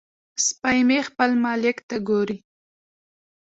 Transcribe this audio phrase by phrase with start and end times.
[0.45, 2.37] سپی مې خپل مالک ته ګوري.